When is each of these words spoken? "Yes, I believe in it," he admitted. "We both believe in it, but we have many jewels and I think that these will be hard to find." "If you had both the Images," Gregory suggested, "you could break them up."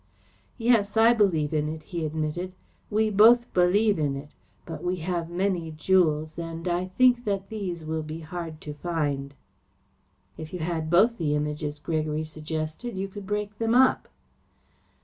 "Yes, 0.57 0.97
I 0.97 1.13
believe 1.13 1.53
in 1.53 1.69
it," 1.69 1.83
he 1.83 2.03
admitted. 2.07 2.53
"We 2.89 3.11
both 3.11 3.53
believe 3.53 3.99
in 3.99 4.15
it, 4.15 4.29
but 4.65 4.83
we 4.83 4.95
have 4.95 5.29
many 5.29 5.69
jewels 5.69 6.39
and 6.39 6.67
I 6.67 6.87
think 6.87 7.23
that 7.25 7.49
these 7.49 7.85
will 7.85 8.01
be 8.01 8.21
hard 8.21 8.61
to 8.61 8.73
find." 8.73 9.35
"If 10.39 10.53
you 10.53 10.59
had 10.61 10.89
both 10.89 11.19
the 11.19 11.35
Images," 11.35 11.79
Gregory 11.79 12.23
suggested, 12.23 12.95
"you 12.97 13.07
could 13.09 13.27
break 13.27 13.59
them 13.59 13.75
up." 13.75 14.07